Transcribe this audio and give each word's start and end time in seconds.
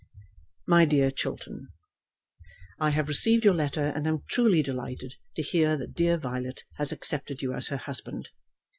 MY 0.65 0.85
DEAR 0.85 1.11
CHILTERN, 1.11 1.67
I 2.79 2.89
have 2.89 3.07
received 3.07 3.45
your 3.45 3.53
letter, 3.53 3.85
and 3.95 4.07
am 4.07 4.23
truly 4.31 4.63
delighted 4.63 5.13
to 5.35 5.43
hear 5.43 5.77
that 5.77 5.93
dear 5.93 6.17
Violet 6.17 6.63
has 6.77 6.91
accepted 6.91 7.43
you 7.43 7.53
as 7.53 7.67
her 7.67 7.77
husband. 7.77 8.29